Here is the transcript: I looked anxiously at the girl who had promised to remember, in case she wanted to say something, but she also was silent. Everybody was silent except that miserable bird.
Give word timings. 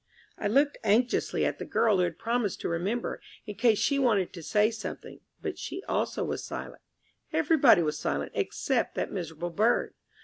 I 0.35 0.47
looked 0.47 0.79
anxiously 0.83 1.45
at 1.45 1.59
the 1.59 1.63
girl 1.65 1.97
who 1.97 2.03
had 2.05 2.17
promised 2.17 2.59
to 2.61 2.67
remember, 2.67 3.21
in 3.45 3.53
case 3.53 3.77
she 3.77 3.99
wanted 3.99 4.33
to 4.33 4.41
say 4.41 4.71
something, 4.71 5.19
but 5.43 5.59
she 5.59 5.83
also 5.83 6.23
was 6.23 6.43
silent. 6.43 6.81
Everybody 7.31 7.83
was 7.83 7.99
silent 7.99 8.31
except 8.33 8.95
that 8.95 9.11
miserable 9.11 9.51
bird. 9.51 9.93